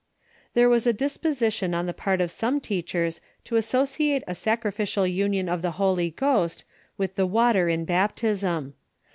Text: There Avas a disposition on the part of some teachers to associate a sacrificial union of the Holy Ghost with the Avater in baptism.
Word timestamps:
There 0.55 0.67
Avas 0.67 0.87
a 0.87 0.93
disposition 0.93 1.75
on 1.75 1.85
the 1.85 1.93
part 1.93 2.21
of 2.21 2.31
some 2.31 2.59
teachers 2.59 3.21
to 3.43 3.55
associate 3.55 4.23
a 4.25 4.33
sacrificial 4.33 5.05
union 5.05 5.47
of 5.47 5.61
the 5.61 5.73
Holy 5.77 6.09
Ghost 6.09 6.63
with 6.97 7.13
the 7.13 7.27
Avater 7.27 7.71
in 7.71 7.85
baptism. 7.85 8.73